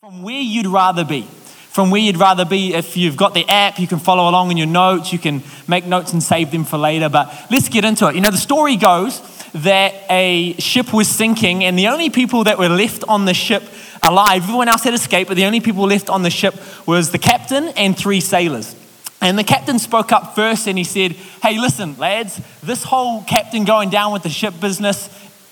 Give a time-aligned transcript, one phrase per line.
[0.00, 1.20] from where you'd rather be.
[1.24, 2.72] From where you'd rather be.
[2.72, 5.12] If you've got the app, you can follow along in your notes.
[5.12, 7.10] You can make notes and save them for later.
[7.10, 8.14] But let's get into it.
[8.14, 9.20] You know, the story goes
[9.52, 13.62] that a ship was sinking, and the only people that were left on the ship
[14.02, 16.54] alive, everyone else had escaped, but the only people left on the ship
[16.86, 18.74] was the captain and three sailors.
[19.20, 21.12] And the captain spoke up first and he said,
[21.42, 25.10] Hey, listen, lads, this whole captain going down with the ship business,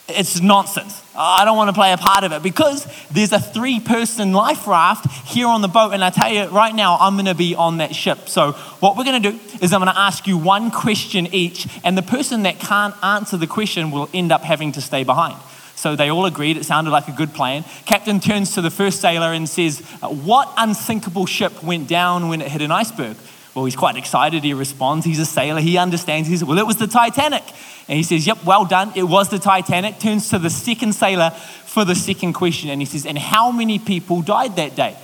[0.09, 1.03] it's nonsense.
[1.15, 4.67] I don't want to play a part of it because there's a three person life
[4.67, 5.93] raft here on the boat.
[5.93, 8.29] And I tell you right now, I'm going to be on that ship.
[8.29, 11.67] So, what we're going to do is I'm going to ask you one question each,
[11.85, 15.37] and the person that can't answer the question will end up having to stay behind.
[15.75, 16.57] So they all agreed.
[16.57, 17.65] It sounded like a good plan.
[17.87, 22.49] Captain turns to the first sailor and says, What unsinkable ship went down when it
[22.49, 23.17] hit an iceberg?
[23.59, 24.45] Well, he's quite excited.
[24.45, 25.05] He responds.
[25.05, 25.61] He's a sailor.
[25.61, 26.29] He understands.
[26.29, 27.43] He says, Well, it was the Titanic.
[27.89, 28.93] And he says, Yep, well done.
[28.95, 29.99] It was the Titanic.
[29.99, 32.71] Turns to the second sailor for the second question.
[32.71, 34.97] And he says, And how many people died that day?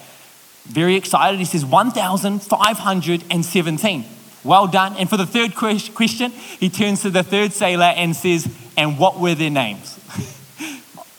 [0.66, 1.40] Very excited.
[1.40, 4.04] He says, 1,517.
[4.44, 4.94] Well done.
[4.98, 8.46] And for the third question, he turns to the third sailor and says,
[8.76, 9.98] And what were their names?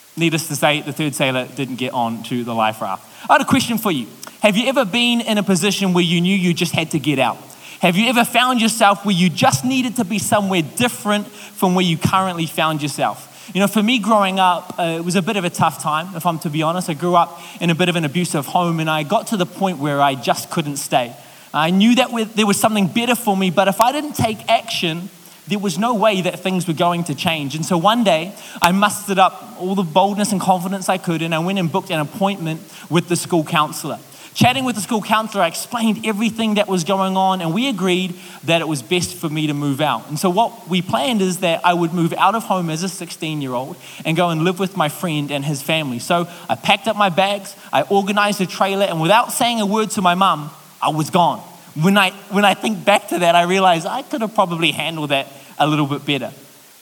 [0.16, 3.12] Needless to say, the third sailor didn't get on to the life raft.
[3.28, 4.08] I had a question for you.
[4.42, 7.18] Have you ever been in a position where you knew you just had to get
[7.18, 7.38] out?
[7.80, 11.86] Have you ever found yourself where you just needed to be somewhere different from where
[11.86, 13.52] you currently found yourself?
[13.54, 16.16] You know, for me growing up, uh, it was a bit of a tough time,
[16.16, 16.88] if I'm to be honest.
[16.88, 19.46] I grew up in a bit of an abusive home and I got to the
[19.46, 21.16] point where I just couldn't stay.
[21.52, 25.10] I knew that there was something better for me, but if I didn't take action,
[25.48, 27.56] there was no way that things were going to change.
[27.56, 31.36] And so one day, I mustered up all the boldness and confidence I could, and
[31.36, 34.00] I went and booked an appointment with the school counselor.
[34.36, 38.16] Chatting with the school counselor, I explained everything that was going on, and we agreed
[38.44, 40.10] that it was best for me to move out.
[40.10, 42.90] And so, what we planned is that I would move out of home as a
[42.90, 46.00] 16 year old and go and live with my friend and his family.
[46.00, 49.92] So, I packed up my bags, I organized a trailer, and without saying a word
[49.92, 51.42] to my mum, I was gone.
[51.76, 55.10] When I, when I think back to that, I realize I could have probably handled
[55.10, 56.34] that a little bit better.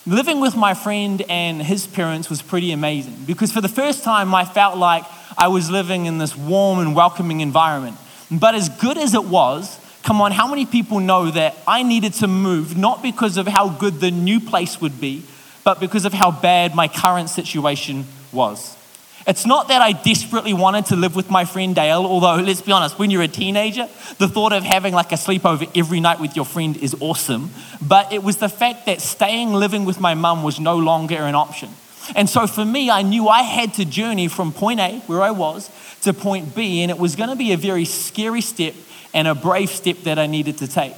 [0.06, 4.36] Living with my friend and his parents was pretty amazing because for the first time
[4.36, 5.04] I felt like
[5.38, 7.98] I was living in this warm and welcoming environment.
[8.30, 12.14] But as good as it was, come on, how many people know that I needed
[12.16, 15.24] to move not because of how good the new place would be,
[15.64, 18.78] but because of how bad my current situation was?
[19.26, 22.74] It's not that I desperately wanted to live with my friend Dale, although let's be
[22.74, 26.36] honest, when you're a teenager, the thought of having like a sleepover every night with
[26.36, 27.52] your friend is awesome.
[27.82, 31.36] But it was the fact that staying living with my mum was no longer an
[31.36, 31.70] option.
[32.16, 35.32] And so for me, I knew I had to journey from point A, where I
[35.32, 35.70] was,
[36.02, 38.74] to point B, and it was going to be a very scary step
[39.14, 40.96] and a brave step that I needed to take.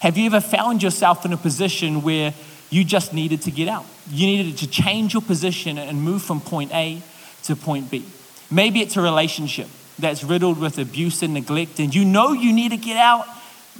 [0.00, 2.32] Have you ever found yourself in a position where
[2.70, 3.84] you just needed to get out?
[4.08, 7.02] You needed to change your position and move from point A
[7.46, 8.04] to point B.
[8.50, 9.68] Maybe it's a relationship
[9.98, 13.26] that's riddled with abuse and neglect, and you know you need to get out,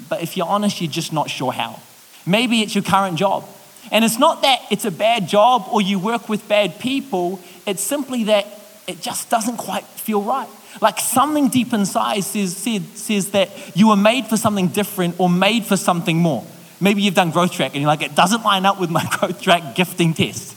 [0.09, 1.81] but if you're honest, you're just not sure how.
[2.27, 3.45] Maybe it's your current job
[3.91, 7.83] and it's not that it's a bad job or you work with bad people, it's
[7.83, 8.47] simply that
[8.87, 10.49] it just doesn't quite feel right.
[10.81, 15.31] Like something deep inside says, says, says that you were made for something different or
[15.31, 16.45] made for something more.
[16.81, 19.41] Maybe you've done growth track and you're like, it doesn't line up with my growth
[19.41, 20.56] track gifting test.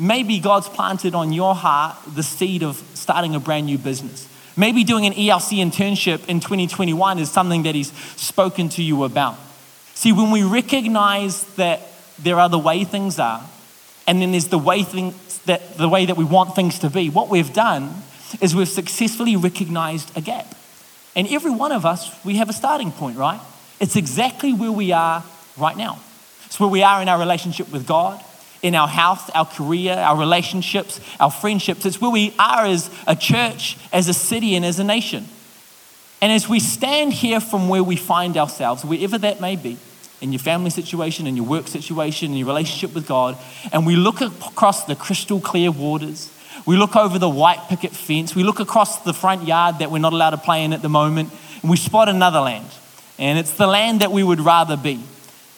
[0.00, 4.26] Maybe God's planted on your heart the seed of starting a brand new business.
[4.56, 9.36] Maybe doing an ELC internship in 2021 is something that He's spoken to you about.
[9.94, 11.82] See, when we recognize that
[12.18, 13.42] there are the way things are,
[14.06, 17.10] and then there's the way things that the way that we want things to be.
[17.10, 17.94] What we've done
[18.40, 20.54] is we've successfully recognized a gap.
[21.14, 23.40] And every one of us, we have a starting point, right?
[23.80, 25.24] It's exactly where we are
[25.56, 26.00] right now.
[26.46, 28.22] It's where we are in our relationship with God,
[28.62, 31.86] in our health, our career, our relationships, our friendships.
[31.86, 35.26] It's where we are as a church, as a city, and as a nation.
[36.22, 39.78] And as we stand here from where we find ourselves, wherever that may be,
[40.20, 43.38] in your family situation, in your work situation, in your relationship with God,
[43.72, 46.30] and we look across the crystal clear waters,
[46.66, 49.98] we look over the white picket fence, we look across the front yard that we're
[49.98, 51.30] not allowed to play in at the moment,
[51.62, 52.68] and we spot another land.
[53.18, 55.02] And it's the land that we would rather be.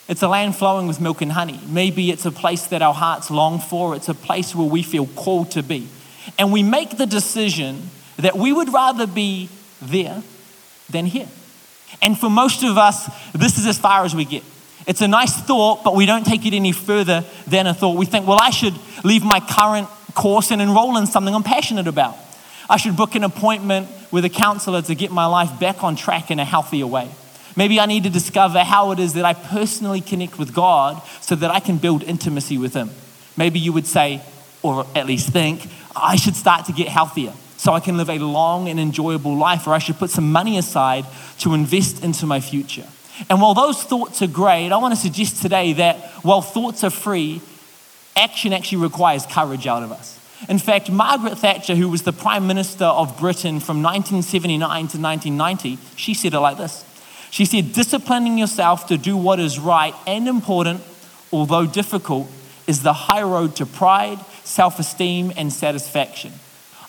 [0.09, 1.61] It's a land flowing with milk and honey.
[1.67, 5.07] Maybe it's a place that our hearts long for, it's a place where we feel
[5.07, 5.89] called to be.
[6.39, 9.49] And we make the decision that we would rather be
[9.81, 10.23] there
[10.91, 11.29] than here.
[12.01, 14.43] And for most of us, this is as far as we get.
[14.87, 17.97] It's a nice thought, but we don't take it any further than a thought.
[17.97, 18.75] We think, well, I should
[19.05, 22.17] leave my current course and enroll in something I'm passionate about.
[22.69, 26.31] I should book an appointment with a counselor to get my life back on track
[26.31, 27.09] in a healthier way.
[27.57, 31.35] Maybe I need to discover how it is that I personally connect with God so
[31.35, 32.91] that I can build intimacy with Him.
[33.37, 34.23] Maybe you would say,
[34.63, 38.19] or at least think, I should start to get healthier so I can live a
[38.19, 41.07] long and enjoyable life, or I should put some money aside
[41.39, 42.87] to invest into my future.
[43.31, 46.91] And while those thoughts are great, I want to suggest today that while thoughts are
[46.91, 47.41] free,
[48.17, 50.19] action actually requires courage out of us.
[50.49, 55.79] In fact, Margaret Thatcher, who was the Prime Minister of Britain from 1979 to 1990,
[55.95, 56.85] she said it like this.
[57.33, 60.83] She said, Disciplining yourself to do what is right and important,
[61.33, 62.29] although difficult,
[62.67, 66.33] is the high road to pride, self esteem, and satisfaction.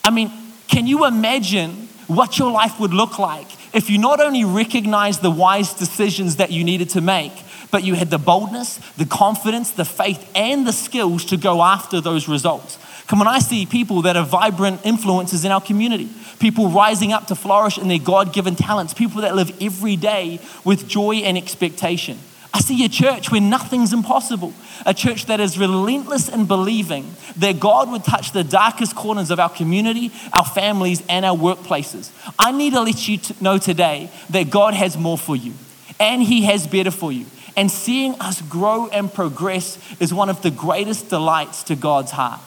[0.04, 0.30] I mean,
[0.68, 5.31] can you imagine what your life would look like if you not only recognized the
[5.31, 7.31] wise decisions that you needed to make,
[7.72, 12.01] but you had the boldness, the confidence, the faith, and the skills to go after
[12.01, 12.78] those results?
[13.08, 16.10] Come on, I see people that are vibrant influences in our community,
[16.40, 20.40] people rising up to flourish in their God given talents, people that live every day
[20.64, 22.18] with joy and expectation.
[22.54, 24.54] I see a church where nothing's impossible,
[24.86, 29.40] a church that is relentless in believing that God would touch the darkest corners of
[29.40, 32.12] our community, our families, and our workplaces.
[32.38, 35.54] I need to let you know today that God has more for you,
[36.00, 37.26] and He has better for you.
[37.58, 42.40] And seeing us grow and progress is one of the greatest delights to God's heart.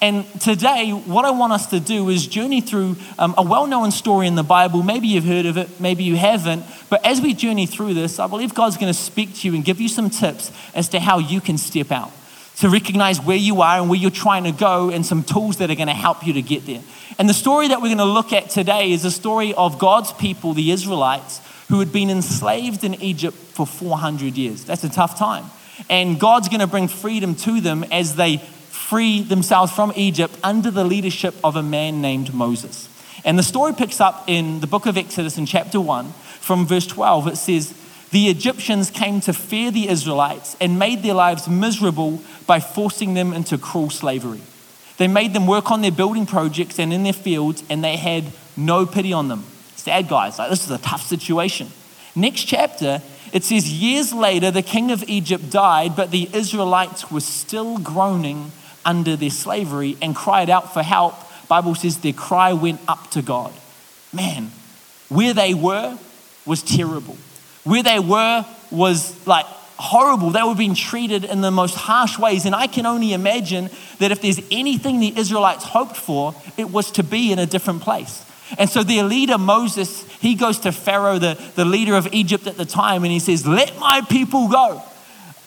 [0.00, 3.90] And today, what I want us to do is journey through um, a well known
[3.90, 4.82] story in the Bible.
[4.82, 6.64] Maybe you've heard of it, maybe you haven't.
[6.88, 9.64] But as we journey through this, I believe God's going to speak to you and
[9.64, 12.12] give you some tips as to how you can step out,
[12.58, 15.70] to recognize where you are and where you're trying to go, and some tools that
[15.70, 16.82] are going to help you to get there.
[17.18, 20.12] And the story that we're going to look at today is a story of God's
[20.12, 24.64] people, the Israelites, who had been enslaved in Egypt for 400 years.
[24.64, 25.44] That's a tough time.
[25.88, 28.42] And God's going to bring freedom to them as they
[28.90, 32.88] free themselves from Egypt under the leadership of a man named Moses.
[33.24, 36.10] And the story picks up in the book of Exodus in chapter 1
[36.40, 37.28] from verse 12.
[37.28, 37.72] It says,
[38.10, 43.32] The Egyptians came to fear the Israelites and made their lives miserable by forcing them
[43.32, 44.40] into cruel slavery.
[44.96, 48.24] They made them work on their building projects and in their fields, and they had
[48.56, 49.44] no pity on them.
[49.76, 51.68] Sad guys, like this is a tough situation.
[52.16, 53.02] Next chapter,
[53.32, 58.50] it says, Years later, the king of Egypt died, but the Israelites were still groaning
[58.84, 61.14] under their slavery and cried out for help,
[61.48, 63.52] Bible says their cry went up to God.
[64.12, 64.50] Man,
[65.08, 65.98] where they were
[66.46, 67.16] was terrible.
[67.64, 69.46] Where they were was like
[69.80, 70.30] horrible.
[70.30, 72.46] They were being treated in the most harsh ways.
[72.46, 76.90] And I can only imagine that if there's anything the Israelites hoped for, it was
[76.92, 78.24] to be in a different place.
[78.58, 82.56] And so their leader, Moses, he goes to Pharaoh, the, the leader of Egypt at
[82.56, 84.82] the time, and he says, Let my people go.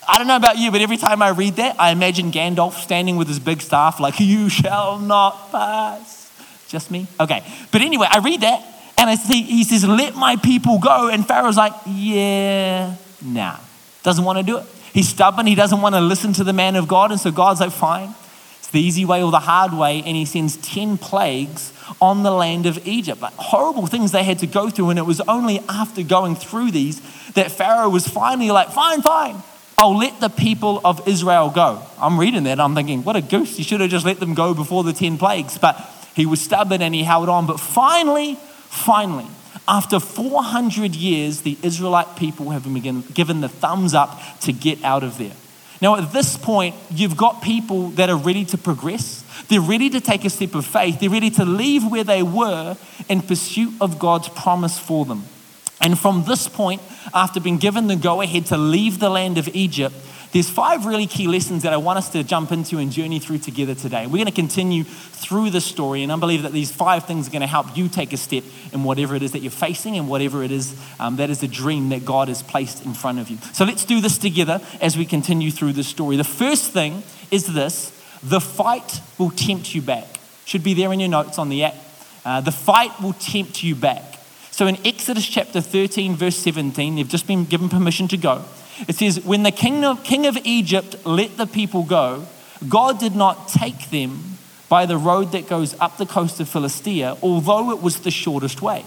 [0.07, 3.17] I don't know about you, but every time I read that, I imagine Gandalf standing
[3.17, 6.31] with his big staff, like, You shall not pass.
[6.67, 7.07] Just me?
[7.19, 7.43] Okay.
[7.71, 8.63] But anyway, I read that,
[8.97, 11.09] and I see, he says, Let my people go.
[11.09, 13.57] And Pharaoh's like, Yeah, nah.
[14.03, 14.65] Doesn't want to do it.
[14.93, 15.47] He's stubborn.
[15.47, 17.11] He doesn't want to listen to the man of God.
[17.11, 18.15] And so God's like, Fine.
[18.59, 19.99] It's the easy way or the hard way.
[20.05, 23.21] And he sends 10 plagues on the land of Egypt.
[23.21, 24.91] Like horrible things they had to go through.
[24.91, 27.01] And it was only after going through these
[27.33, 29.43] that Pharaoh was finally like, Fine, fine.
[29.77, 31.81] I'll let the people of Israel go.
[31.99, 33.57] I'm reading that, I'm thinking, what a goose.
[33.57, 35.57] He should have just let them go before the 10 plagues.
[35.57, 35.77] But
[36.15, 37.47] he was stubborn and he held on.
[37.47, 38.35] But finally,
[38.69, 39.27] finally,
[39.67, 45.03] after 400 years, the Israelite people have been given the thumbs up to get out
[45.03, 45.33] of there.
[45.81, 49.23] Now, at this point, you've got people that are ready to progress.
[49.49, 50.99] They're ready to take a step of faith.
[50.99, 52.77] They're ready to leave where they were
[53.09, 55.25] in pursuit of God's promise for them.
[55.83, 56.81] And from this point,
[57.13, 59.93] after being given the go ahead to leave the land of Egypt,
[60.31, 63.39] there's five really key lessons that I want us to jump into and journey through
[63.39, 64.07] together today.
[64.07, 67.31] We're going to continue through the story, and I believe that these five things are
[67.31, 70.09] going to help you take a step in whatever it is that you're facing and
[70.09, 73.29] whatever it is um, that is the dream that God has placed in front of
[73.29, 73.37] you.
[73.51, 76.15] So let's do this together as we continue through the story.
[76.15, 77.91] The first thing is this
[78.23, 80.19] the fight will tempt you back.
[80.45, 81.75] Should be there in your notes on the app.
[82.25, 84.12] Uh, the fight will tempt you back.
[84.53, 88.45] So in Exodus chapter 13, verse 17, they've just been given permission to go.
[88.87, 92.27] It says, When the king of, king of Egypt let the people go,
[92.69, 94.37] God did not take them
[94.69, 98.61] by the road that goes up the coast of Philistia, although it was the shortest
[98.61, 98.85] way.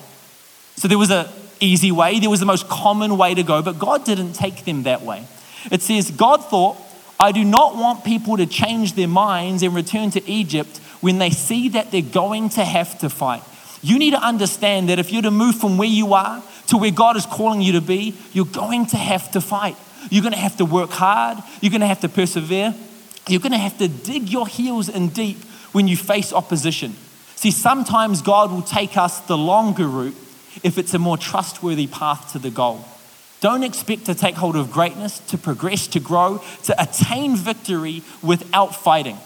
[0.77, 1.27] So there was an
[1.59, 4.85] easy way, there was the most common way to go, but God didn't take them
[4.85, 5.27] that way.
[5.73, 6.77] It says, God thought,
[7.19, 11.31] I do not want people to change their minds and return to Egypt when they
[11.31, 13.43] see that they're going to have to fight.
[13.83, 16.91] You need to understand that if you're to move from where you are to where
[16.91, 19.77] God is calling you to be, you're going to have to fight.
[20.11, 21.39] You're going to have to work hard.
[21.61, 22.75] You're going to have to persevere.
[23.29, 25.39] You're going to have to dig your heels in deep
[25.73, 26.95] when you face opposition.
[27.35, 30.17] See, sometimes God will take us the longer route
[30.63, 32.85] if it's a more trustworthy path to the goal.
[33.41, 38.75] Don't expect to take hold of greatness, to progress, to grow, to attain victory without
[38.75, 39.19] fighting.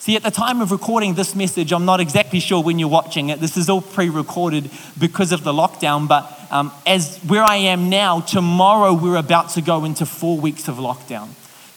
[0.00, 3.28] See, at the time of recording this message, I'm not exactly sure when you're watching
[3.28, 3.38] it.
[3.38, 6.08] This is all pre recorded because of the lockdown.
[6.08, 10.68] But um, as where I am now, tomorrow we're about to go into four weeks
[10.68, 11.28] of lockdown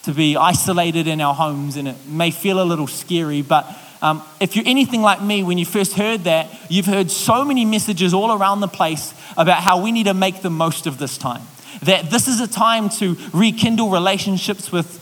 [0.04, 1.76] to be isolated in our homes.
[1.76, 3.68] And it may feel a little scary, but
[4.02, 7.66] um, if you're anything like me, when you first heard that, you've heard so many
[7.66, 11.18] messages all around the place about how we need to make the most of this
[11.18, 11.42] time.
[11.82, 15.02] That this is a time to rekindle relationships with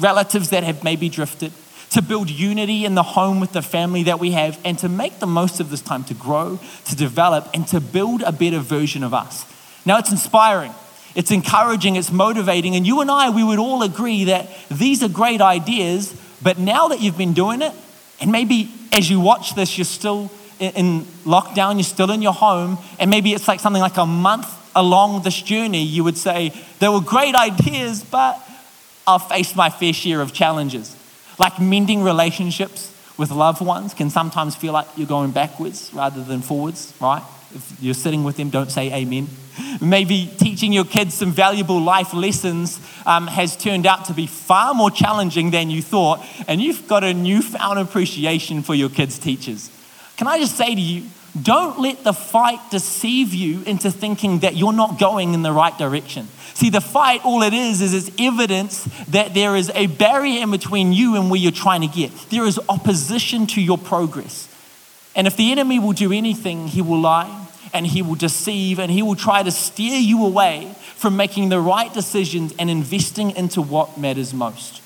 [0.00, 1.52] relatives that have maybe drifted
[1.92, 5.18] to build unity in the home with the family that we have, and to make
[5.18, 9.02] the most of this time to grow, to develop, and to build a better version
[9.02, 9.44] of us.
[9.84, 10.72] Now, it's inspiring,
[11.14, 15.08] it's encouraging, it's motivating, and you and I, we would all agree that these are
[15.08, 17.72] great ideas, but now that you've been doing it,
[18.20, 22.78] and maybe as you watch this, you're still in lockdown, you're still in your home,
[22.98, 26.90] and maybe it's like something like a month along this journey, you would say, There
[26.90, 28.40] were great ideas, but
[29.06, 30.96] I've faced my fair share of challenges.
[31.42, 36.40] Like mending relationships with loved ones can sometimes feel like you're going backwards rather than
[36.40, 37.24] forwards, right?
[37.52, 39.26] If you're sitting with them, don't say amen.
[39.80, 44.72] Maybe teaching your kids some valuable life lessons um, has turned out to be far
[44.72, 49.68] more challenging than you thought, and you've got a newfound appreciation for your kids' teachers.
[50.16, 51.08] Can I just say to you,
[51.40, 55.76] don't let the fight deceive you into thinking that you're not going in the right
[55.78, 56.28] direction.
[56.54, 60.50] See, the fight, all it is, is it's evidence that there is a barrier in
[60.50, 62.12] between you and where you're trying to get.
[62.28, 64.48] There is opposition to your progress.
[65.16, 68.90] And if the enemy will do anything, he will lie and he will deceive and
[68.90, 73.62] he will try to steer you away from making the right decisions and investing into
[73.62, 74.82] what matters most.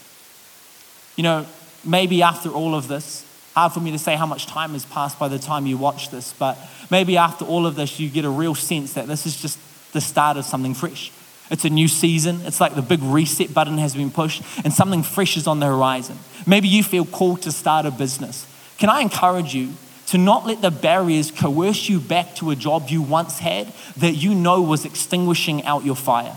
[1.16, 1.46] You know,
[1.84, 3.25] maybe after all of this,
[3.56, 6.10] hard for me to say how much time has passed by the time you watch
[6.10, 6.58] this, but
[6.90, 9.58] maybe after all of this, you get a real sense that this is just
[9.94, 11.10] the start of something fresh.
[11.50, 12.42] It's a new season.
[12.42, 15.66] It's like the big reset button has been pushed and something fresh is on the
[15.66, 16.18] horizon.
[16.46, 18.46] Maybe you feel called to start a business.
[18.76, 19.72] Can I encourage you
[20.08, 24.12] to not let the barriers coerce you back to a job you once had that
[24.12, 26.36] you know was extinguishing out your fire?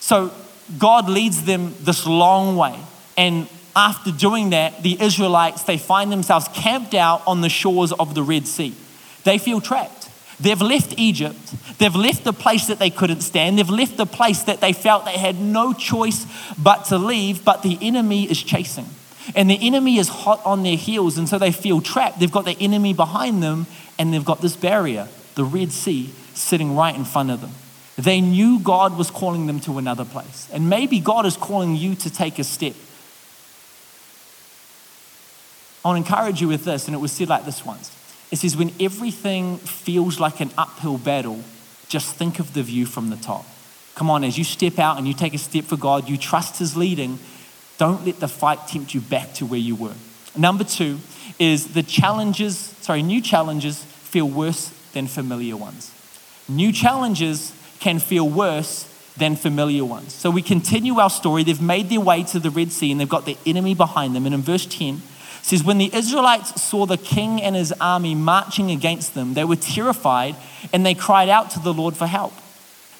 [0.00, 0.32] So
[0.78, 2.80] God leads them this long way.
[3.18, 8.14] And after doing that, the Israelites, they find themselves camped out on the shores of
[8.14, 8.74] the Red Sea.
[9.24, 10.08] They feel trapped.
[10.40, 11.38] They've left Egypt.
[11.78, 13.58] They've left the place that they couldn't stand.
[13.58, 17.62] They've left the place that they felt they had no choice but to leave, but
[17.62, 18.86] the enemy is chasing.
[19.34, 22.20] And the enemy is hot on their heels, and so they feel trapped.
[22.20, 23.66] They've got the enemy behind them,
[23.98, 27.50] and they've got this barrier, the Red Sea, sitting right in front of them.
[27.96, 30.48] They knew God was calling them to another place.
[30.52, 32.74] And maybe God is calling you to take a step.
[35.84, 37.92] I want to encourage you with this, and it was said like this once
[38.30, 41.40] it says, when everything feels like an uphill battle,
[41.88, 43.46] just think of the view from the top.
[43.94, 46.58] Come on, as you step out and you take a step for God, you trust
[46.58, 47.18] His leading,
[47.78, 49.94] don't let the fight tempt you back to where you were.
[50.36, 50.98] Number two
[51.38, 55.92] is the challenges, sorry, new challenges feel worse than familiar ones.
[56.48, 58.84] New challenges can feel worse
[59.16, 60.12] than familiar ones.
[60.12, 61.44] So we continue our story.
[61.44, 64.26] They've made their way to the Red Sea and they've got the enemy behind them.
[64.26, 65.02] And in verse 10,
[65.48, 69.56] says, When the Israelites saw the king and his army marching against them, they were
[69.56, 70.36] terrified
[70.72, 72.34] and they cried out to the Lord for help.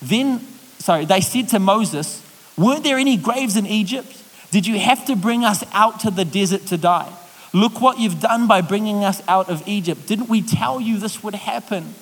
[0.01, 0.41] Then,
[0.79, 2.25] sorry, they said to Moses,
[2.57, 4.15] Weren't there any graves in Egypt?
[4.51, 7.13] Did you have to bring us out to the desert to die?
[7.53, 10.07] Look what you've done by bringing us out of Egypt.
[10.07, 11.95] Didn't we tell you this would happen?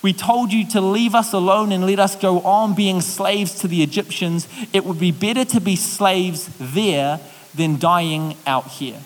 [0.00, 3.68] We told you to leave us alone and let us go on being slaves to
[3.68, 4.48] the Egyptians.
[4.72, 7.20] It would be better to be slaves there
[7.54, 9.00] than dying out here.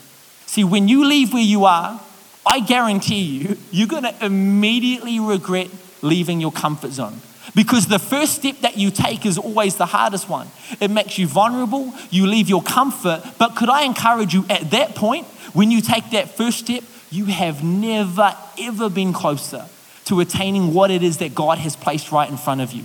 [0.52, 1.98] See, when you leave where you are,
[2.44, 5.70] I guarantee you, you're going to immediately regret
[6.02, 7.22] leaving your comfort zone.
[7.54, 10.48] Because the first step that you take is always the hardest one.
[10.78, 13.22] It makes you vulnerable, you leave your comfort.
[13.38, 17.24] But could I encourage you at that point, when you take that first step, you
[17.24, 19.64] have never, ever been closer
[20.04, 22.84] to attaining what it is that God has placed right in front of you.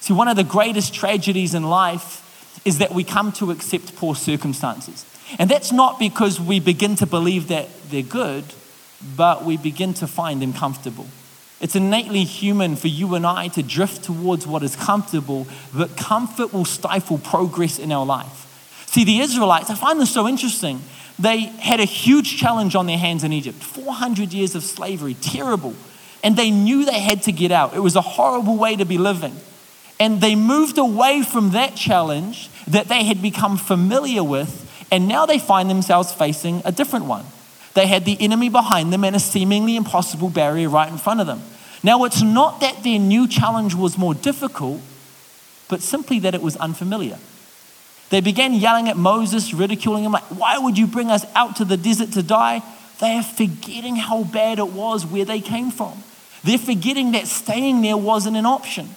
[0.00, 2.24] See, one of the greatest tragedies in life
[2.64, 5.04] is that we come to accept poor circumstances.
[5.38, 8.44] And that's not because we begin to believe that they're good,
[9.16, 11.06] but we begin to find them comfortable.
[11.60, 16.52] It's innately human for you and I to drift towards what is comfortable, but comfort
[16.52, 18.46] will stifle progress in our life.
[18.86, 20.80] See, the Israelites, I find this so interesting.
[21.18, 25.74] They had a huge challenge on their hands in Egypt 400 years of slavery, terrible.
[26.22, 27.74] And they knew they had to get out.
[27.74, 29.36] It was a horrible way to be living.
[30.00, 35.26] And they moved away from that challenge that they had become familiar with and now
[35.26, 37.24] they find themselves facing a different one.
[37.74, 41.26] They had the enemy behind them and a seemingly impossible barrier right in front of
[41.26, 41.42] them.
[41.82, 44.80] Now, it's not that their new challenge was more difficult,
[45.68, 47.18] but simply that it was unfamiliar.
[48.10, 51.64] They began yelling at Moses, ridiculing him, like, Why would you bring us out to
[51.64, 52.62] the desert to die?
[53.00, 56.02] They are forgetting how bad it was where they came from.
[56.42, 58.88] They're forgetting that staying there wasn't an option.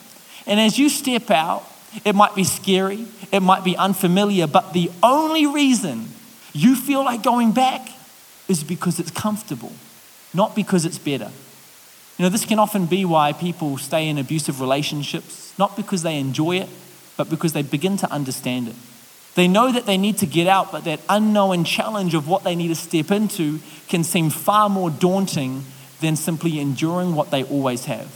[0.48, 1.68] And as you step out,
[2.06, 6.10] it might be scary, it might be unfamiliar, but the only reason
[6.54, 7.88] you feel like going back
[8.48, 9.72] is because it's comfortable,
[10.34, 11.32] not because it's better.
[12.18, 16.20] You know, this can often be why people stay in abusive relationships, not because they
[16.20, 16.70] enjoy it,
[17.18, 18.76] but because they begin to understand it.
[19.36, 22.56] They know that they need to get out, but that unknown challenge of what they
[22.56, 25.64] need to step into can seem far more daunting
[26.02, 28.14] than simply enduring what they always have.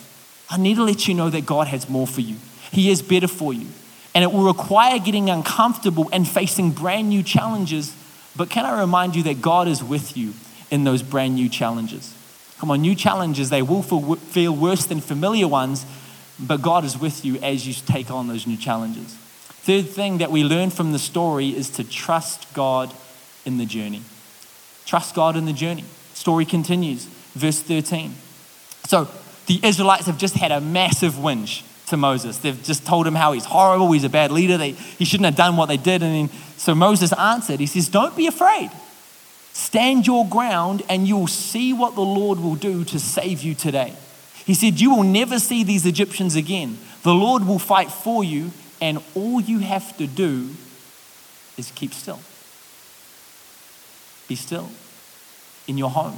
[0.50, 2.36] I need to let you know that God has more for you,
[2.76, 3.68] He is better for you.
[4.14, 7.96] And it will require getting uncomfortable and facing brand new challenges.
[8.36, 10.34] But can I remind you that God is with you
[10.70, 12.14] in those brand new challenges?
[12.60, 15.86] Come on, new challenges, they will feel worse than familiar ones,
[16.38, 19.16] but God is with you as you take on those new challenges.
[19.64, 22.94] Third thing that we learn from the story is to trust God
[23.46, 24.02] in the journey.
[24.86, 25.86] Trust God in the journey.
[26.14, 27.06] Story continues,
[27.36, 28.16] verse 13.
[28.88, 29.08] So
[29.46, 32.38] the Israelites have just had a massive whinge to Moses.
[32.38, 35.36] They've just told him how he's horrible, he's a bad leader, they, he shouldn't have
[35.36, 36.02] done what they did.
[36.04, 38.72] And then, so Moses answered, he says, Don't be afraid.
[39.54, 43.94] Stand your ground, and you'll see what the Lord will do to save you today.
[44.46, 46.78] He said, You will never see these Egyptians again.
[47.04, 48.52] The Lord will fight for you,
[48.82, 50.50] and all you have to do
[51.58, 52.20] is keep still.
[54.28, 54.70] Be still
[55.68, 56.18] in your home,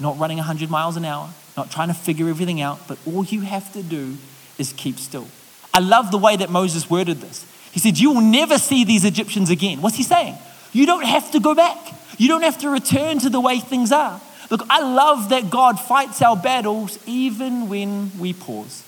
[0.00, 3.42] not running 100 miles an hour, not trying to figure everything out, but all you
[3.42, 4.16] have to do
[4.58, 5.26] is keep still.
[5.72, 7.46] I love the way that Moses worded this.
[7.72, 9.80] He said, You will never see these Egyptians again.
[9.80, 10.36] What's he saying?
[10.72, 11.78] You don't have to go back,
[12.18, 14.20] you don't have to return to the way things are.
[14.50, 18.82] Look, I love that God fights our battles even when we pause.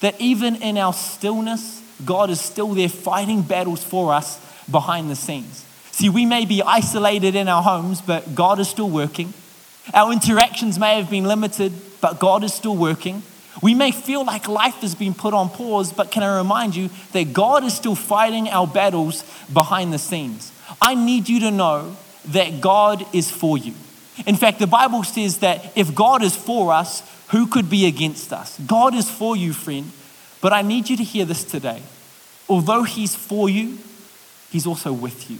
[0.00, 4.40] That even in our stillness, God is still there fighting battles for us
[4.70, 5.64] behind the scenes.
[5.90, 9.34] See, we may be isolated in our homes, but God is still working.
[9.92, 13.22] Our interactions may have been limited, but God is still working.
[13.60, 16.88] We may feel like life has been put on pause, but can I remind you
[17.12, 20.52] that God is still fighting our battles behind the scenes?
[20.80, 21.96] I need you to know
[22.26, 23.74] that God is for you.
[24.26, 28.32] In fact, the Bible says that if God is for us, who could be against
[28.32, 28.58] us?
[28.60, 29.90] God is for you, friend.
[30.40, 31.82] But I need you to hear this today.
[32.48, 33.78] Although He's for you,
[34.50, 35.38] He's also with you.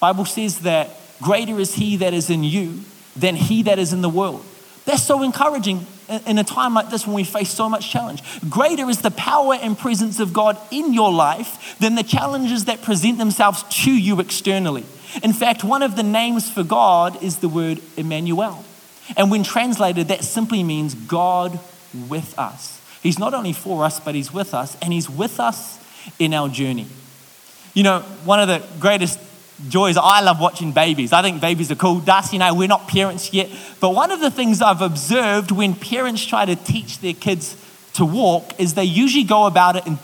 [0.00, 2.80] Bible says that greater is He that is in you
[3.16, 4.44] than He that is in the world.
[4.84, 5.86] That's so encouraging
[6.26, 8.22] in a time like this when we face so much challenge.
[8.48, 12.82] Greater is the power and presence of God in your life than the challenges that
[12.82, 14.84] present themselves to you externally.
[15.22, 18.64] In fact, one of the names for God is the word Emmanuel.
[19.16, 21.58] And when translated, that simply means God
[22.08, 22.80] with us.
[23.02, 25.78] He's not only for us, but He's with us, and He's with us
[26.18, 26.86] in our journey.
[27.74, 29.18] You know, one of the greatest
[29.68, 31.12] joys, I love watching babies.
[31.12, 32.00] I think babies are cool.
[32.00, 35.74] Darcy and I, we're not parents yet, but one of the things I've observed when
[35.74, 37.56] parents try to teach their kids
[37.94, 39.94] to walk is they usually go about it in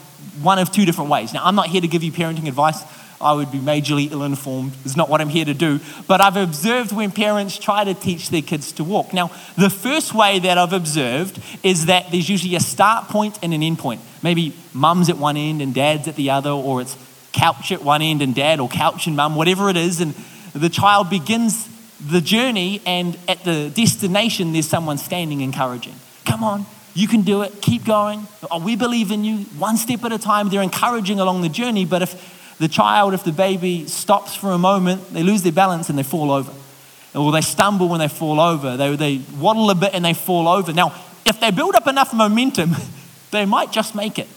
[0.43, 1.33] one of two different ways.
[1.33, 2.83] Now, I'm not here to give you parenting advice.
[3.21, 4.75] I would be majorly ill informed.
[4.85, 5.81] It's not what I'm here to do.
[6.07, 9.13] But I've observed when parents try to teach their kids to walk.
[9.13, 13.53] Now, the first way that I've observed is that there's usually a start point and
[13.53, 14.01] an end point.
[14.23, 16.97] Maybe mum's at one end and dad's at the other, or it's
[17.39, 20.01] couch at one end and dad, or couch and mum, whatever it is.
[20.01, 20.15] And
[20.55, 21.69] the child begins
[22.01, 25.95] the journey, and at the destination, there's someone standing encouraging.
[26.25, 27.63] Come on, you can do it.
[27.63, 28.27] Keep going.
[28.51, 29.39] Oh, we believe in you.
[29.57, 30.49] One step at a time.
[30.49, 31.85] They're encouraging along the journey.
[31.85, 35.89] But if the child, if the baby stops for a moment, they lose their balance
[35.89, 36.53] and they fall over.
[37.15, 38.77] Or they stumble when they fall over.
[38.77, 40.73] They, they waddle a bit and they fall over.
[40.73, 42.73] Now, if they build up enough momentum,
[43.31, 44.29] they might just make it.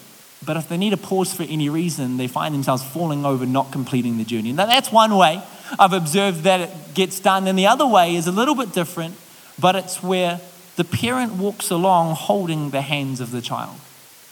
[0.43, 3.71] But if they need a pause for any reason, they find themselves falling over, not
[3.71, 4.51] completing the journey.
[4.51, 5.41] Now, that's one way
[5.77, 7.47] I've observed that it gets done.
[7.47, 9.15] And the other way is a little bit different,
[9.59, 10.41] but it's where
[10.77, 13.75] the parent walks along holding the hands of the child.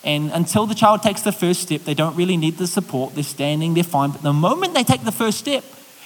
[0.03, 3.13] And until the child takes the first step, they don't really need the support.
[3.13, 4.11] They're standing, they're fine.
[4.11, 5.63] But the moment they take the first step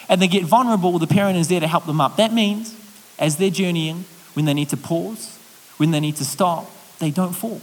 [0.10, 2.18] and they get vulnerable, the parent is there to help them up.
[2.18, 2.76] That means,
[3.20, 5.38] as they're journeying, when they need to pause,
[5.78, 7.62] when they need to stop, they don't fall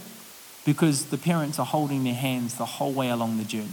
[0.65, 3.67] because the parents are holding their hands the whole way along the journey.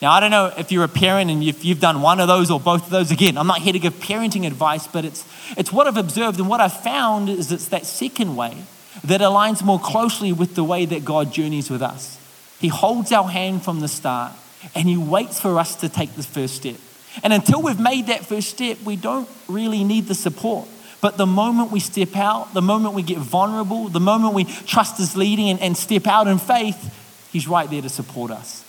[0.00, 2.50] Now, I don't know if you're a parent and if you've done one of those
[2.50, 3.10] or both of those.
[3.10, 5.26] Again, I'm not here to give parenting advice, but it's,
[5.58, 6.38] it's what I've observed.
[6.38, 8.56] And what I've found is it's that second way
[9.04, 12.18] that aligns more closely with the way that God journeys with us.
[12.60, 14.32] He holds our hand from the start
[14.74, 16.76] and He waits for us to take the first step.
[17.22, 20.66] And until we've made that first step, we don't really need the support.
[21.00, 24.98] But the moment we step out, the moment we get vulnerable, the moment we trust
[24.98, 26.96] His leading and, and step out in faith,
[27.32, 28.64] He's right there to support us.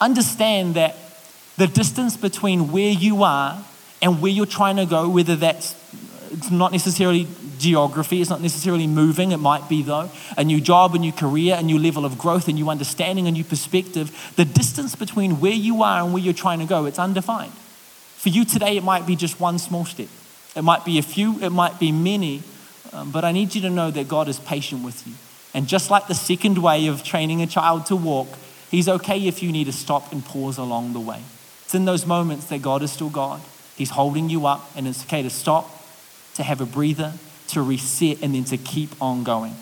[0.00, 0.96] Understand that
[1.56, 3.64] The distance between where you are
[4.02, 5.74] and where you're trying to go, whether that's
[6.30, 7.26] it's not necessarily
[7.58, 11.56] geography, it's not necessarily moving, it might be though, a new job, a new career,
[11.58, 14.32] a new level of growth, a new understanding, a new perspective.
[14.36, 17.52] The distance between where you are and where you're trying to go, it's undefined.
[17.52, 20.08] For you today, it might be just one small step.
[20.56, 22.42] It might be a few, it might be many,
[22.92, 25.12] um, but I need you to know that God is patient with you.
[25.52, 28.28] And just like the second way of training a child to walk,
[28.70, 31.22] He's okay if you need to stop and pause along the way.
[31.64, 33.40] It's in those moments that God is still God.
[33.76, 35.70] He's holding you up, and it's okay to stop,
[36.34, 37.12] to have a breather,
[37.48, 39.54] to reset, and then to keep on going.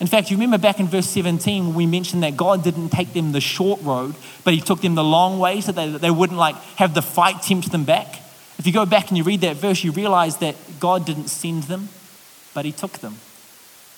[0.00, 3.12] In fact, you remember back in verse 17 when we mentioned that God didn't take
[3.12, 6.38] them the short road, but He took them the long way so that they wouldn't
[6.38, 8.21] like have the fight tempt them back.
[8.58, 11.64] If you go back and you read that verse, you realize that God didn't send
[11.64, 11.88] them,
[12.54, 13.16] but He took them.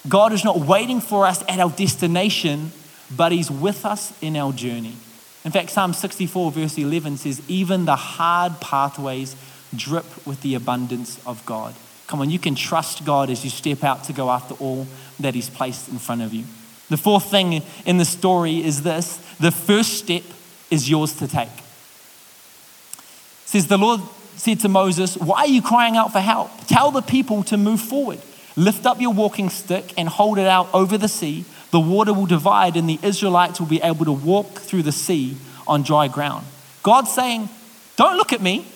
[0.09, 2.73] God is not waiting for us at our destination,
[3.15, 4.97] but He's with us in our journey.
[5.45, 9.37] In fact, Psalm 64, verse 11 says, Even the hard pathways
[9.75, 11.75] drip with the abundance of God.
[12.07, 14.87] Come on, you can trust God as you step out to go after all
[15.21, 16.45] that He's placed in front of you.
[16.91, 20.23] The fourth thing in the story is this the first step
[20.71, 21.49] is yours to take.
[21.49, 24.01] It says, The Lord
[24.37, 26.51] said to Moses, Why are you crying out for help?
[26.67, 28.21] Tell the people to move forward.
[28.57, 31.45] Lift up your walking stick and hold it out over the sea.
[31.71, 35.37] The water will divide, and the Israelites will be able to walk through the sea
[35.67, 36.47] on dry ground.
[36.83, 37.49] God's saying,
[37.97, 38.67] Don't look at me.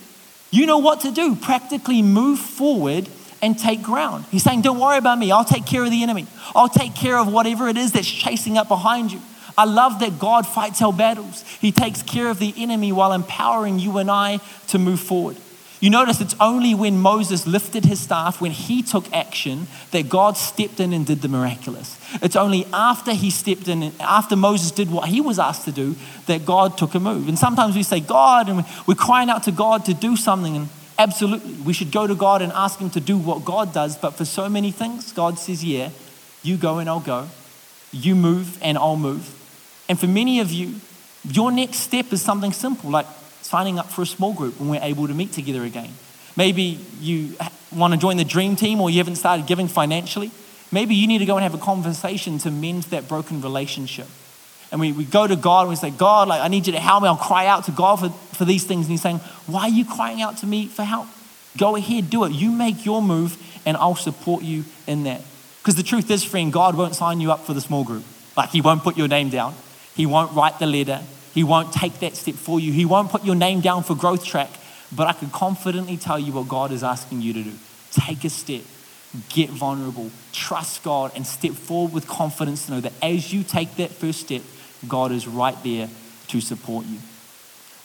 [0.50, 1.36] You know what to do.
[1.36, 3.08] Practically move forward
[3.40, 4.24] and take ground.
[4.30, 5.30] He's saying, Don't worry about me.
[5.30, 6.26] I'll take care of the enemy.
[6.54, 9.20] I'll take care of whatever it is that's chasing up behind you.
[9.56, 11.42] I love that God fights our battles.
[11.60, 15.36] He takes care of the enemy while empowering you and I to move forward.
[15.80, 20.36] You notice it's only when Moses lifted his staff, when he took action, that God
[20.36, 21.96] stepped in and did the miraculous.
[22.20, 25.94] It's only after he stepped in, after Moses did what he was asked to do,
[26.26, 27.28] that God took a move.
[27.28, 30.56] And sometimes we say, God, and we're crying out to God to do something.
[30.56, 33.96] And absolutely, we should go to God and ask Him to do what God does.
[33.96, 35.90] But for so many things, God says, Yeah,
[36.42, 37.28] you go and I'll go.
[37.92, 39.34] You move and I'll move.
[39.88, 40.80] And for many of you,
[41.24, 43.06] your next step is something simple like
[43.48, 45.90] signing up for a small group when we're able to meet together again.
[46.36, 47.34] Maybe you
[47.74, 50.30] want to join the dream team or you haven't started giving financially.
[50.70, 54.06] Maybe you need to go and have a conversation to mend that broken relationship.
[54.70, 56.80] And we, we go to God and we say, God, like, I need you to
[56.80, 57.08] help me.
[57.08, 58.84] I'll cry out to God for, for these things.
[58.84, 61.06] And He's saying, Why are you crying out to me for help?
[61.56, 62.32] Go ahead, do it.
[62.32, 65.22] You make your move, and I'll support you in that.
[65.60, 68.04] Because the truth is, friend, God won't sign you up for the small group.
[68.36, 69.54] Like, He won't put your name down,
[69.94, 71.00] He won't write the letter,
[71.38, 72.72] he won't take that step for you.
[72.72, 74.50] He won't put your name down for growth track.
[74.90, 77.52] But I can confidently tell you what God is asking you to do.
[77.92, 78.62] Take a step,
[79.28, 83.76] get vulnerable, trust God, and step forward with confidence to know that as you take
[83.76, 84.42] that first step,
[84.88, 85.88] God is right there
[86.26, 86.98] to support you.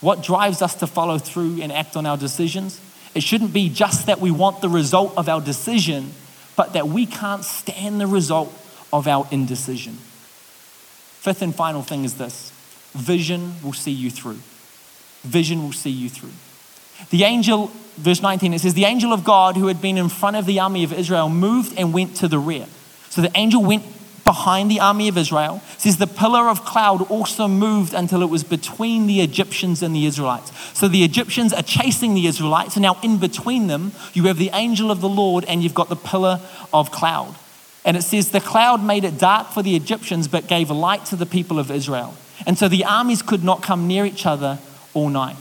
[0.02, 2.82] What drives us to follow through and act on our decisions?
[3.14, 6.14] It shouldn't be just that we want the result of our decision,
[6.56, 8.52] but that we can't stand the result
[8.92, 9.94] of our indecision.
[11.20, 12.53] Fifth and final thing is this
[12.94, 14.40] Vision will see you through.
[15.24, 16.32] Vision will see you through.
[17.10, 20.36] The angel, verse 19, it says, The angel of God who had been in front
[20.36, 22.68] of the army of Israel moved and went to the rear.
[23.10, 23.84] So the angel went
[24.24, 25.62] behind the army of Israel.
[25.74, 29.96] It says the pillar of cloud also moved until it was between the Egyptians and
[29.96, 30.52] the Israelites.
[30.78, 34.52] So the Egyptians are chasing the Israelites, and now in between them, you have the
[34.54, 36.40] angel of the Lord and you've got the pillar
[36.74, 37.36] of cloud.
[37.86, 41.16] And it says the cloud made it dark for the Egyptians but gave light to
[41.16, 42.16] the people of Israel.
[42.46, 44.60] And so the armies could not come near each other
[44.94, 45.38] all night.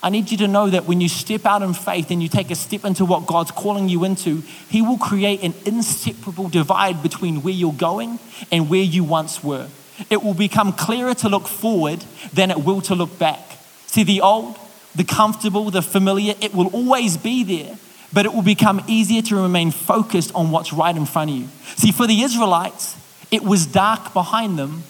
[0.00, 2.52] I need you to know that when you step out in faith and you take
[2.52, 7.42] a step into what God's calling you into, He will create an inseparable divide between
[7.42, 8.20] where you're going
[8.52, 9.68] and where you once were.
[10.08, 13.40] It will become clearer to look forward than it will to look back.
[13.86, 14.56] See, the old,
[14.94, 17.76] the comfortable, the familiar, it will always be there,
[18.12, 21.48] but it will become easier to remain focused on what's right in front of you.
[21.76, 22.96] See, for the Israelites,
[23.32, 24.84] it was dark behind them,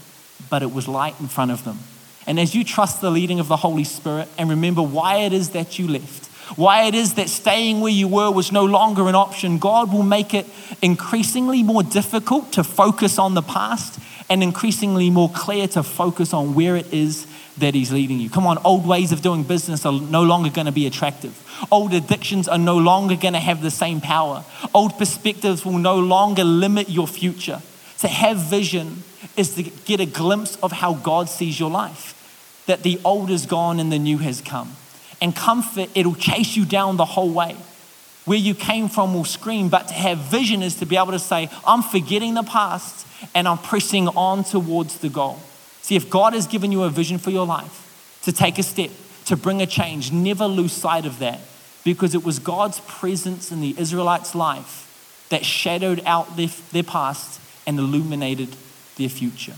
[0.51, 1.79] but it was light in front of them.
[2.27, 5.51] And as you trust the leading of the Holy Spirit and remember why it is
[5.51, 9.15] that you left, why it is that staying where you were was no longer an
[9.15, 10.47] option, God will make it
[10.83, 13.99] increasingly more difficult to focus on the past
[14.31, 17.27] and increasingly more clear to focus on where it is
[17.59, 18.31] that He's leading you.
[18.31, 21.45] Come on, old ways of doing business are no longer going to be attractive.
[21.71, 24.45] Old addictions are no longer going to have the same power.
[24.75, 27.63] Old perspectives will no longer limit your future.
[28.01, 29.03] To have vision
[29.37, 32.15] is to get a glimpse of how God sees your life.
[32.67, 34.73] That the old is gone and the new has come.
[35.21, 37.57] And comfort, it'll chase you down the whole way.
[38.25, 41.19] Where you came from will scream, but to have vision is to be able to
[41.19, 45.41] say, I'm forgetting the past and I'm pressing on towards the goal.
[45.81, 47.87] See, if God has given you a vision for your life,
[48.23, 48.91] to take a step,
[49.25, 50.13] to bring a change.
[50.13, 51.41] Never lose sight of that
[51.85, 57.41] because it was God's presence in the Israelites' life that shadowed out their, their past
[57.67, 58.55] and illuminated
[58.99, 59.55] their future.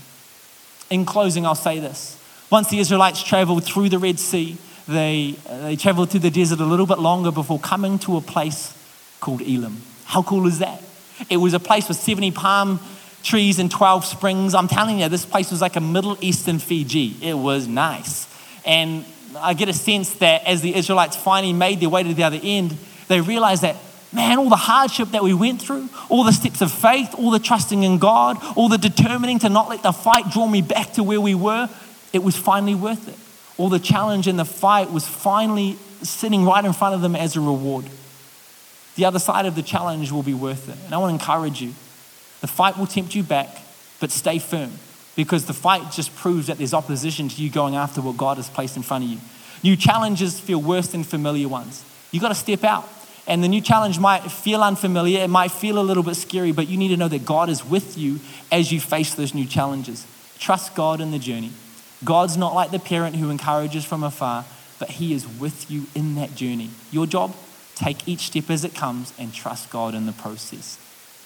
[0.89, 2.17] In closing, I'll say this.
[2.49, 6.65] Once the Israelites traveled through the Red Sea, they, they traveled through the desert a
[6.65, 8.77] little bit longer before coming to a place
[9.19, 9.81] called Elim.
[10.05, 10.81] How cool is that?
[11.29, 12.79] It was a place with 70 palm
[13.23, 14.53] trees and 12 springs.
[14.53, 17.15] I'm telling you, this place was like a Middle Eastern Fiji.
[17.21, 18.27] It was nice.
[18.65, 19.05] And
[19.37, 22.39] I get a sense that as the Israelites finally made their way to the other
[22.41, 22.75] end,
[23.07, 23.77] they realized that,
[24.13, 27.39] man, all the hardship that we went through, all the steps of faith, all the
[27.39, 31.03] trusting in God, all the determining to not let the fight draw me back to
[31.03, 31.69] where we were,
[32.13, 33.17] it was finally worth it.
[33.57, 37.35] All the challenge and the fight was finally sitting right in front of them as
[37.35, 37.85] a reward.
[38.95, 40.77] The other side of the challenge will be worth it.
[40.85, 41.73] And I want to encourage you
[42.41, 43.49] the fight will tempt you back,
[43.99, 44.71] but stay firm
[45.15, 48.49] because the fight just proves that there's opposition to you going after what God has
[48.49, 49.19] placed in front of you.
[49.63, 51.85] New challenges feel worse than familiar ones.
[52.11, 52.89] You've got to step out.
[53.27, 56.67] And the new challenge might feel unfamiliar, it might feel a little bit scary, but
[56.67, 58.19] you need to know that God is with you
[58.51, 60.05] as you face those new challenges.
[60.39, 61.51] Trust God in the journey.
[62.03, 64.45] God's not like the parent who encourages from afar,
[64.79, 66.71] but He is with you in that journey.
[66.91, 67.35] Your job,
[67.75, 70.77] take each step as it comes and trust God in the process.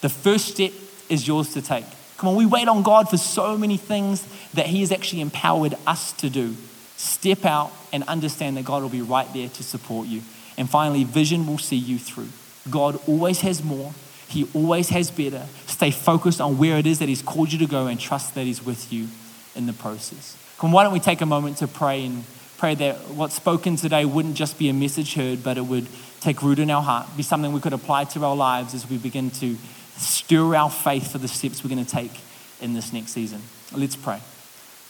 [0.01, 0.73] The first step
[1.09, 1.85] is yours to take.
[2.17, 5.75] Come on, we wait on God for so many things that He has actually empowered
[5.87, 6.55] us to do.
[6.97, 10.21] Step out and understand that God will be right there to support you.
[10.57, 12.29] And finally, vision will see you through.
[12.69, 13.93] God always has more,
[14.27, 15.45] He always has better.
[15.67, 18.43] Stay focused on where it is that He's called you to go and trust that
[18.45, 19.07] He's with you
[19.55, 20.37] in the process.
[20.57, 22.23] Come why don't we take a moment to pray and
[22.57, 25.87] pray that what's spoken today wouldn't just be a message heard, but it would
[26.21, 28.97] take root in our heart, be something we could apply to our lives as we
[28.97, 29.57] begin to
[29.97, 32.11] stir our faith for the steps we're going to take
[32.61, 33.41] in this next season.
[33.73, 34.19] Let's pray.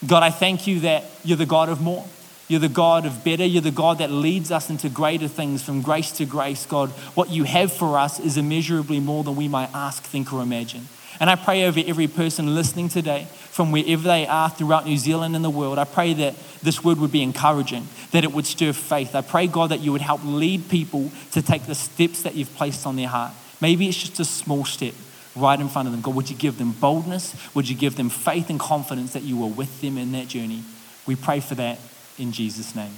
[0.06, 2.06] God, I thank you that you're the God of more.
[2.48, 3.46] You're the God of better.
[3.46, 6.66] You're the God that leads us into greater things from grace to grace.
[6.66, 10.42] God, what you have for us is immeasurably more than we might ask, think, or
[10.42, 10.88] imagine.
[11.20, 15.34] And I pray over every person listening today, from wherever they are throughout New Zealand
[15.34, 18.74] and the world, I pray that this word would be encouraging, that it would stir
[18.74, 19.16] faith.
[19.16, 22.54] I pray, God, that you would help lead people to take the steps that you've
[22.56, 23.32] placed on their heart.
[23.62, 24.94] Maybe it's just a small step
[25.38, 26.02] right in front of them.
[26.02, 27.34] God, would you give them boldness?
[27.56, 30.64] Would you give them faith and confidence that you are with them in that journey?
[31.08, 31.80] We pray for that
[32.18, 32.94] in Jesus' name.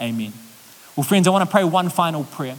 [0.00, 0.32] Amen.
[0.96, 2.56] Well, friends, I want to pray one final prayer.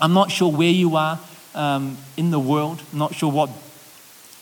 [0.00, 1.18] I'm not sure where you are
[1.54, 3.50] um, in the world, I'm not sure what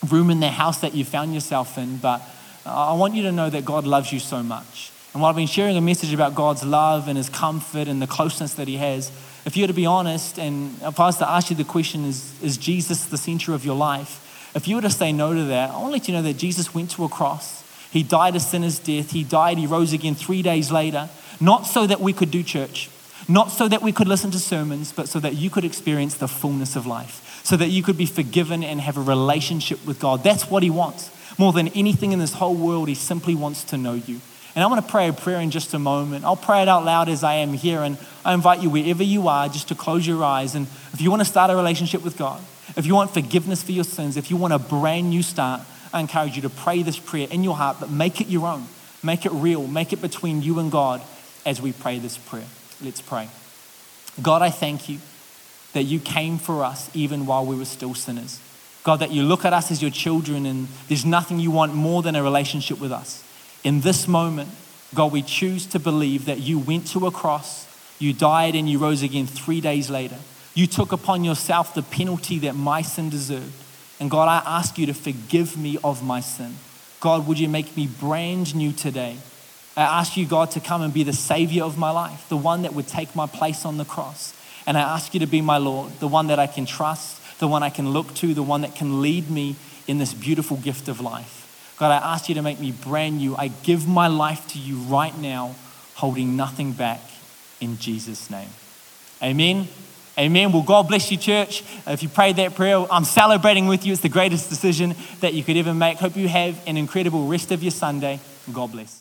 [0.08, 2.22] room in the house that you found yourself in, but
[2.64, 4.92] I want you to know that God loves you so much.
[5.12, 8.06] And while I've been sharing a message about God's love and his comfort and the
[8.06, 9.10] closeness that he has,
[9.44, 12.04] if you were to be honest, and if I was to ask you the question,
[12.04, 14.52] is, is Jesus the center of your life?
[14.54, 16.36] If you were to say no to that, I want to let you know that
[16.36, 17.64] Jesus went to a cross.
[17.90, 19.10] He died a sinner's death.
[19.10, 21.08] He died, he rose again three days later,
[21.40, 22.88] not so that we could do church,
[23.28, 26.28] not so that we could listen to sermons, but so that you could experience the
[26.28, 30.22] fullness of life, so that you could be forgiven and have a relationship with God.
[30.22, 31.10] That's what he wants.
[31.38, 34.20] More than anything in this whole world, he simply wants to know you.
[34.54, 36.24] And I'm going to pray a prayer in just a moment.
[36.24, 37.82] I'll pray it out loud as I am here.
[37.82, 40.56] And I invite you, wherever you are, just to close your eyes.
[40.56, 42.42] And if you want to start a relationship with God,
[42.76, 46.00] if you want forgiveness for your sins, if you want a brand new start, I
[46.00, 48.66] encourage you to pray this prayer in your heart, but make it your own.
[49.02, 49.66] Make it real.
[49.66, 51.02] Make it between you and God
[51.44, 52.46] as we pray this prayer.
[52.82, 53.28] Let's pray.
[54.22, 54.98] God, I thank you
[55.72, 58.40] that you came for us even while we were still sinners.
[58.82, 62.02] God, that you look at us as your children and there's nothing you want more
[62.02, 63.24] than a relationship with us.
[63.62, 64.48] In this moment,
[64.94, 67.66] God, we choose to believe that you went to a cross,
[67.98, 70.16] you died, and you rose again three days later.
[70.54, 73.52] You took upon yourself the penalty that my sin deserved.
[74.00, 76.56] And God, I ask you to forgive me of my sin.
[77.00, 79.18] God, would you make me brand new today?
[79.76, 82.62] I ask you, God, to come and be the Savior of my life, the one
[82.62, 84.34] that would take my place on the cross.
[84.66, 87.48] And I ask you to be my Lord, the one that I can trust, the
[87.48, 90.88] one I can look to, the one that can lead me in this beautiful gift
[90.88, 91.74] of life.
[91.78, 93.36] God, I ask you to make me brand new.
[93.36, 95.54] I give my life to you right now,
[95.94, 97.00] holding nothing back
[97.60, 98.50] in Jesus' name.
[99.22, 99.68] Amen.
[100.20, 100.52] Amen.
[100.52, 101.62] Well, God bless you, church.
[101.86, 103.92] Uh, if you prayed that prayer, I'm celebrating with you.
[103.94, 105.96] It's the greatest decision that you could ever make.
[105.96, 108.20] Hope you have an incredible rest of your Sunday.
[108.52, 108.99] God bless.